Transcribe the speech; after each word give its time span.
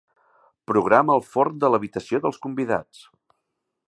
Programa 0.71 1.17
el 1.17 1.21
forn 1.33 1.61
de 1.65 1.71
l'habitació 1.73 2.23
dels 2.25 2.43
convidats. 2.47 3.05